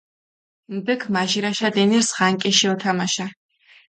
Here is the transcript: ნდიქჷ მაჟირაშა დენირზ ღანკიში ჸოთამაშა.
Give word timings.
ნდიქჷ 0.75 1.05
მაჟირაშა 1.13 1.69
დენირზ 1.75 2.09
ღანკიში 2.17 2.57
ჸოთამაშა. 2.69 3.25